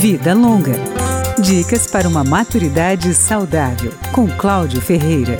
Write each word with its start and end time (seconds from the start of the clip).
Vida 0.00 0.32
Longa. 0.32 0.72
Dicas 1.42 1.86
para 1.86 2.08
uma 2.08 2.24
maturidade 2.24 3.12
saudável, 3.12 3.92
com 4.12 4.26
Cláudio 4.26 4.80
Ferreira. 4.80 5.38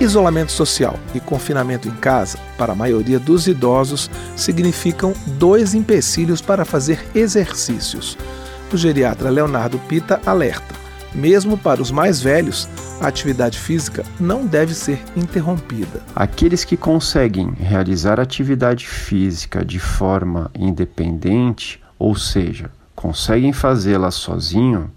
Isolamento 0.00 0.52
social 0.52 0.96
e 1.12 1.18
confinamento 1.18 1.88
em 1.88 1.96
casa, 1.96 2.38
para 2.56 2.72
a 2.72 2.76
maioria 2.76 3.18
dos 3.18 3.48
idosos, 3.48 4.08
significam 4.36 5.12
dois 5.40 5.74
empecilhos 5.74 6.40
para 6.40 6.64
fazer 6.64 7.04
exercícios. 7.16 8.16
O 8.72 8.76
geriatra 8.76 9.28
Leonardo 9.28 9.76
Pita 9.80 10.20
alerta: 10.24 10.72
mesmo 11.12 11.58
para 11.58 11.82
os 11.82 11.90
mais 11.90 12.20
velhos, 12.20 12.68
a 13.00 13.08
atividade 13.08 13.58
física 13.58 14.04
não 14.20 14.46
deve 14.46 14.72
ser 14.72 15.02
interrompida. 15.16 16.00
Aqueles 16.14 16.62
que 16.62 16.76
conseguem 16.76 17.52
realizar 17.58 18.20
atividade 18.20 18.86
física 18.86 19.64
de 19.64 19.80
forma 19.80 20.48
independente, 20.54 21.84
ou 21.98 22.14
seja, 22.14 22.70
conseguem 22.94 23.52
fazê-la 23.52 24.10
sozinho, 24.10 24.90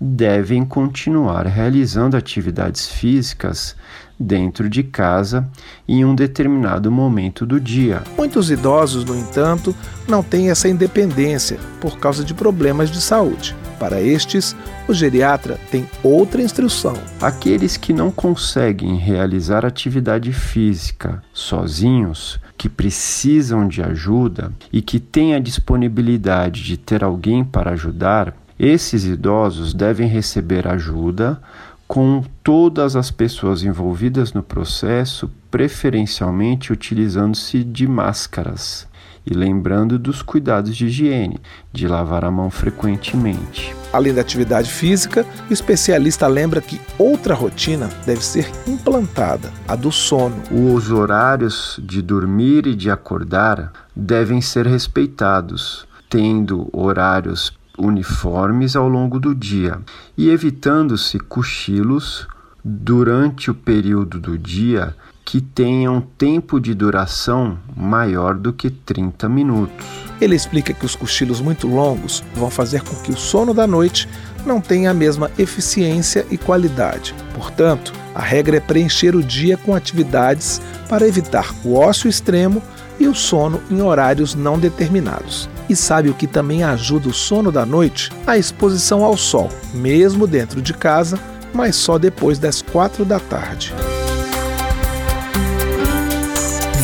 devem 0.00 0.64
continuar 0.64 1.46
realizando 1.46 2.16
atividades 2.16 2.86
físicas 2.86 3.74
dentro 4.18 4.68
de 4.68 4.82
casa 4.82 5.48
em 5.88 6.04
um 6.04 6.14
determinado 6.14 6.90
momento 6.90 7.46
do 7.46 7.60
dia. 7.60 8.02
Muitos 8.16 8.50
idosos, 8.50 9.04
no 9.04 9.16
entanto, 9.16 9.74
não 10.06 10.22
têm 10.22 10.50
essa 10.50 10.68
independência 10.68 11.58
por 11.80 11.98
causa 11.98 12.24
de 12.24 12.34
problemas 12.34 12.90
de 12.90 13.00
saúde. 13.00 13.54
Para 13.78 14.00
estes, 14.00 14.56
o 14.88 14.94
geriatra 14.94 15.58
tem 15.70 15.86
outra 16.02 16.42
instrução. 16.42 16.94
Aqueles 17.20 17.76
que 17.76 17.92
não 17.92 18.10
conseguem 18.10 18.96
realizar 18.96 19.66
atividade 19.66 20.32
física 20.32 21.22
sozinhos, 21.32 22.40
que 22.56 22.68
precisam 22.68 23.68
de 23.68 23.82
ajuda 23.82 24.52
e 24.72 24.80
que 24.80 24.98
têm 24.98 25.34
a 25.34 25.38
disponibilidade 25.38 26.62
de 26.62 26.76
ter 26.76 27.04
alguém 27.04 27.44
para 27.44 27.72
ajudar, 27.72 28.34
esses 28.58 29.04
idosos 29.04 29.74
devem 29.74 30.08
receber 30.08 30.66
ajuda 30.66 31.38
com 31.86 32.22
todas 32.42 32.96
as 32.96 33.10
pessoas 33.10 33.62
envolvidas 33.62 34.32
no 34.32 34.42
processo, 34.42 35.30
preferencialmente 35.50 36.72
utilizando-se 36.72 37.62
de 37.62 37.86
máscaras 37.86 38.86
e 39.26 39.34
lembrando 39.34 39.98
dos 39.98 40.22
cuidados 40.22 40.76
de 40.76 40.86
higiene, 40.86 41.40
de 41.72 41.88
lavar 41.88 42.24
a 42.24 42.30
mão 42.30 42.48
frequentemente. 42.48 43.74
Além 43.92 44.14
da 44.14 44.20
atividade 44.20 44.70
física, 44.70 45.26
o 45.50 45.52
especialista 45.52 46.26
lembra 46.28 46.60
que 46.60 46.80
outra 46.96 47.34
rotina 47.34 47.88
deve 48.04 48.24
ser 48.24 48.48
implantada, 48.68 49.52
a 49.66 49.74
do 49.74 49.90
sono. 49.90 50.40
Os 50.50 50.92
horários 50.92 51.80
de 51.82 52.00
dormir 52.00 52.66
e 52.66 52.74
de 52.74 52.88
acordar 52.88 53.72
devem 53.94 54.40
ser 54.40 54.66
respeitados, 54.66 55.88
tendo 56.08 56.68
horários 56.72 57.52
uniformes 57.78 58.76
ao 58.76 58.88
longo 58.88 59.18
do 59.18 59.34
dia 59.34 59.80
e 60.16 60.28
evitando-se 60.30 61.18
cochilos 61.18 62.26
durante 62.64 63.50
o 63.50 63.54
período 63.54 64.18
do 64.18 64.36
dia 64.36 64.94
que 65.24 65.40
tenham 65.40 66.00
tempo 66.00 66.60
de 66.60 66.72
duração 66.72 67.58
maior 67.76 68.34
do 68.34 68.52
que 68.52 68.70
30 68.70 69.28
minutos. 69.28 69.86
Ele 70.20 70.36
explica 70.36 70.72
que 70.72 70.86
os 70.86 70.94
cochilos 70.94 71.40
muito 71.40 71.66
longos 71.66 72.22
vão 72.34 72.48
fazer 72.48 72.82
com 72.82 72.94
que 73.02 73.10
o 73.10 73.16
sono 73.16 73.52
da 73.52 73.66
noite 73.66 74.08
não 74.46 74.60
tenha 74.60 74.92
a 74.92 74.94
mesma 74.94 75.30
eficiência 75.36 76.24
e 76.30 76.38
qualidade. 76.38 77.12
Portanto, 77.34 77.92
a 78.14 78.22
regra 78.22 78.56
é 78.56 78.60
preencher 78.60 79.16
o 79.16 79.22
dia 79.22 79.56
com 79.56 79.74
atividades 79.74 80.62
para 80.88 81.06
evitar 81.06 81.52
o 81.64 81.74
ócio 81.74 82.08
extremo 82.08 82.62
e 82.98 83.08
o 83.08 83.14
sono 83.14 83.60
em 83.70 83.82
horários 83.82 84.34
não 84.34 84.58
determinados. 84.58 85.48
E 85.68 85.74
sabe 85.74 86.08
o 86.08 86.14
que 86.14 86.26
também 86.26 86.62
ajuda 86.62 87.08
o 87.08 87.12
sono 87.12 87.50
da 87.50 87.66
noite? 87.66 88.10
A 88.26 88.38
exposição 88.38 89.02
ao 89.02 89.16
sol, 89.16 89.48
mesmo 89.74 90.26
dentro 90.26 90.62
de 90.62 90.72
casa, 90.72 91.18
mas 91.52 91.74
só 91.76 91.98
depois 91.98 92.38
das 92.38 92.62
quatro 92.62 93.04
da 93.04 93.18
tarde. 93.18 93.74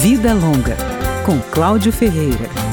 Vida 0.00 0.34
Longa, 0.34 0.76
com 1.24 1.38
Cláudio 1.52 1.92
Ferreira. 1.92 2.71